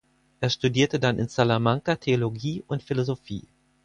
Er 0.39 0.49
studierte 0.49 0.99
dann 0.99 1.19
in 1.19 1.27
Salamanca 1.27 1.95
Theologie 1.95 2.63
und 2.65 2.81
Philosophie. 2.81 3.45